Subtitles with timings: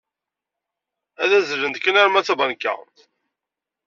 [1.23, 2.73] Ad azzlent kan arma d tabanka.